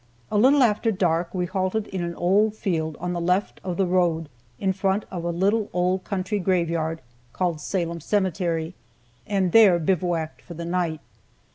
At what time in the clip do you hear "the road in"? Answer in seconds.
3.77-4.73